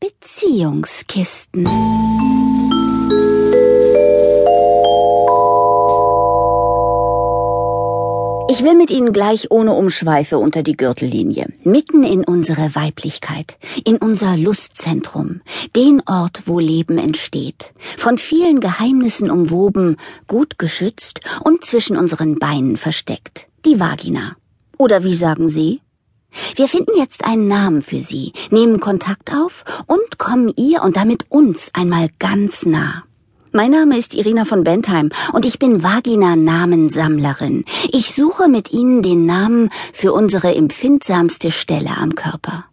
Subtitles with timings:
[0.00, 1.64] Beziehungskisten.
[8.50, 13.96] Ich will mit Ihnen gleich ohne Umschweife unter die Gürtellinie, mitten in unsere Weiblichkeit, in
[13.96, 15.42] unser Lustzentrum,
[15.74, 19.96] den Ort, wo Leben entsteht, von vielen Geheimnissen umwoben,
[20.28, 24.36] gut geschützt und zwischen unseren Beinen versteckt, die Vagina.
[24.76, 25.80] Oder wie sagen Sie?
[26.56, 31.26] Wir finden jetzt einen Namen für Sie, nehmen Kontakt auf und kommen ihr und damit
[31.30, 33.04] uns einmal ganz nah.
[33.52, 37.64] Mein Name ist Irina von Bentheim und ich bin Vagina-Namensammlerin.
[37.90, 42.66] Ich suche mit Ihnen den Namen für unsere empfindsamste Stelle am Körper.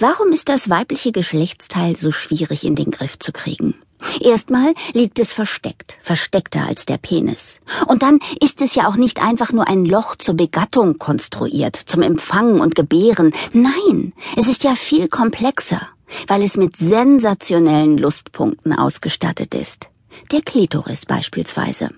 [0.00, 3.74] Warum ist das weibliche Geschlechtsteil so schwierig in den Griff zu kriegen?
[4.20, 7.60] Erstmal liegt es versteckt, versteckter als der Penis.
[7.88, 12.02] Und dann ist es ja auch nicht einfach nur ein Loch zur Begattung konstruiert, zum
[12.02, 13.32] Empfangen und Gebären.
[13.52, 15.88] Nein, es ist ja viel komplexer
[16.26, 19.88] weil es mit sensationellen Lustpunkten ausgestattet ist.
[20.32, 21.90] Der Klitoris beispielsweise.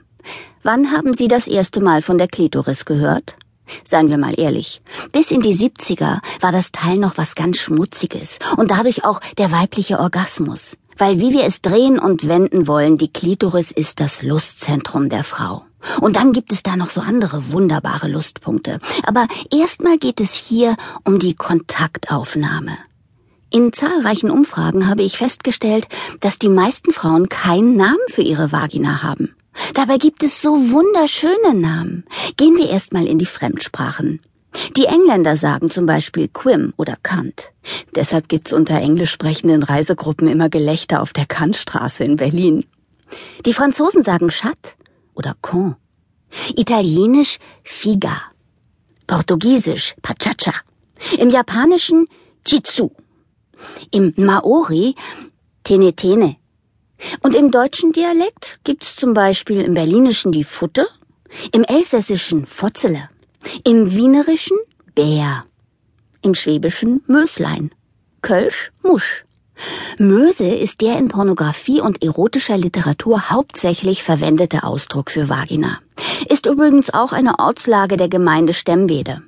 [0.63, 3.37] Wann haben Sie das erste Mal von der Klitoris gehört?
[3.85, 4.83] Seien wir mal ehrlich,
[5.13, 9.51] bis in die 70er war das Teil noch was ganz Schmutziges und dadurch auch der
[9.51, 10.77] weibliche Orgasmus.
[10.97, 15.65] Weil wie wir es drehen und wenden wollen, die Klitoris ist das Lustzentrum der Frau.
[16.01, 18.81] Und dann gibt es da noch so andere wunderbare Lustpunkte.
[19.05, 22.77] Aber erstmal geht es hier um die Kontaktaufnahme.
[23.53, 25.89] In zahlreichen Umfragen habe ich festgestellt,
[26.21, 29.35] dass die meisten Frauen keinen Namen für ihre Vagina haben.
[29.75, 32.05] Dabei gibt es so wunderschöne Namen.
[32.37, 34.21] Gehen wir erstmal in die Fremdsprachen.
[34.77, 37.53] Die Engländer sagen zum Beispiel Quim oder Kant.
[37.95, 42.65] Deshalb gibt's unter englisch sprechenden Reisegruppen immer Gelächter auf der Kantstraße in Berlin.
[43.47, 44.77] Die Franzosen sagen Chat
[45.15, 45.77] oder Con.
[46.57, 48.23] Italienisch Figa.
[49.07, 50.55] Portugiesisch Pachacha.
[51.19, 52.07] Im Japanischen
[52.47, 52.91] Jitsu.
[53.91, 54.95] Im Maori
[55.65, 56.37] Tenetene.
[57.23, 60.87] Und im deutschen Dialekt gibt's zum Beispiel im Berlinischen die Futte,
[61.53, 63.09] im Elsässischen Fotzele,
[63.65, 64.57] im Wienerischen
[64.95, 65.43] Bär,
[66.23, 67.71] im Schwäbischen Möslein,
[68.23, 69.25] Kölsch Musch.
[69.99, 75.79] Möse ist der in Pornografie und erotischer Literatur hauptsächlich verwendete Ausdruck für Vagina.
[76.29, 79.23] Ist übrigens auch eine Ortslage der Gemeinde Stemmwede.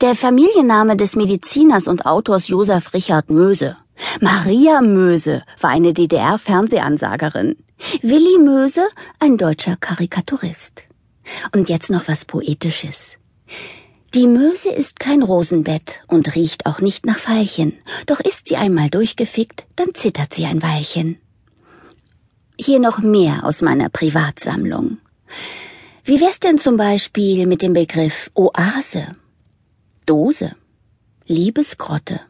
[0.00, 3.76] Der Familienname des Mediziners und Autors Josef Richard Möse.
[4.20, 7.56] Maria Möse war eine DDR-Fernsehansagerin.
[8.02, 8.88] Willi Möse
[9.18, 10.82] ein deutscher Karikaturist.
[11.54, 13.16] Und jetzt noch was Poetisches.
[14.14, 17.72] Die Möse ist kein Rosenbett und riecht auch nicht nach Veilchen,
[18.06, 21.16] doch ist sie einmal durchgefickt, dann zittert sie ein Weilchen.
[22.56, 24.98] Hier noch mehr aus meiner Privatsammlung.
[26.04, 29.16] Wie wär's denn zum Beispiel mit dem Begriff Oase?
[30.06, 30.54] Dose,
[31.26, 32.20] Liebesgrotte,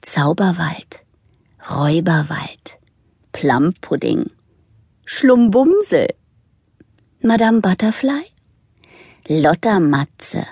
[0.00, 1.01] Zauberwald,
[1.70, 2.78] Räuberwald,
[3.32, 4.30] Plumpudding,
[5.04, 6.08] Schlumbumsel,
[7.22, 8.24] Madame Butterfly,
[9.28, 10.44] Lottermatze,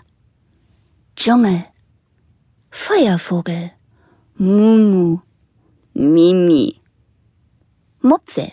[1.16, 1.64] Dschungel,
[2.70, 3.72] Feuervogel,
[4.36, 5.18] Mumu,
[5.94, 6.80] Mimi,
[8.02, 8.52] Mupfel,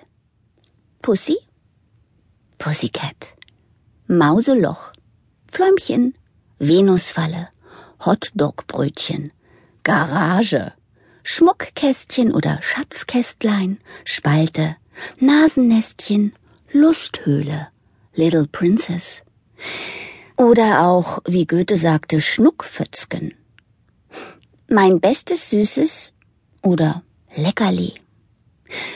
[1.04, 1.38] Pussy,
[2.58, 3.36] Pussycat,
[4.08, 4.94] Mauseloch,
[5.52, 6.16] Fläumchen,
[6.58, 7.50] Venusfalle,
[8.04, 9.32] Hotdogbrötchen,
[9.84, 10.72] Garage,
[11.30, 14.78] Schmuckkästchen oder Schatzkästlein, Spalte,
[15.20, 16.32] Nasennestchen,
[16.72, 17.68] Lusthöhle,
[18.16, 19.24] Little Princess.
[20.38, 23.34] Oder auch, wie Goethe sagte, Schnuckpfützgen.
[24.70, 26.14] Mein bestes Süßes
[26.62, 27.04] oder
[27.36, 27.96] Leckerli.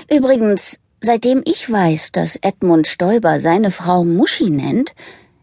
[0.09, 4.95] Übrigens, seitdem ich weiß, dass Edmund Stoiber seine Frau Muschi nennt,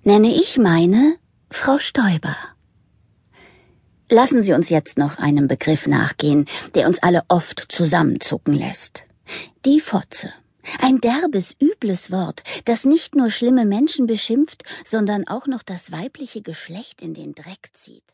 [0.04, 1.16] nenne ich meine
[1.50, 2.36] Frau Stoiber.
[4.10, 9.04] Lassen Sie uns jetzt noch einem Begriff nachgehen, der uns alle oft zusammenzucken lässt.
[9.66, 10.32] Die Fotze.
[10.80, 16.42] Ein derbes, übles Wort, das nicht nur schlimme Menschen beschimpft, sondern auch noch das weibliche
[16.42, 18.04] Geschlecht in den Dreck zieht.